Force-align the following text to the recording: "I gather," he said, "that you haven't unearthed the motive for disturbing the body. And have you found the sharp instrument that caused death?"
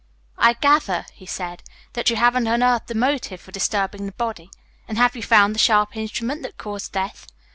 "I 0.39 0.53
gather," 0.53 1.05
he 1.13 1.27
said, 1.27 1.61
"that 1.93 2.09
you 2.09 2.15
haven't 2.15 2.47
unearthed 2.47 2.87
the 2.87 2.95
motive 2.95 3.39
for 3.39 3.51
disturbing 3.51 4.07
the 4.07 4.11
body. 4.13 4.49
And 4.87 4.97
have 4.97 5.15
you 5.15 5.21
found 5.21 5.53
the 5.53 5.59
sharp 5.59 5.95
instrument 5.95 6.41
that 6.41 6.57
caused 6.57 6.91
death?" 6.93 7.27